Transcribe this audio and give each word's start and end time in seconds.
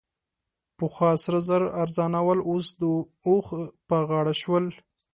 پخوا 0.77 1.11
سره 1.23 1.39
زر 1.47 1.63
ارزانه 1.81 2.19
ول؛ 2.23 2.39
اوس 2.49 2.67
د 2.81 2.83
اوښ 3.27 3.47
په 3.87 3.97
غاړه 4.09 4.33
شول. 4.41 4.65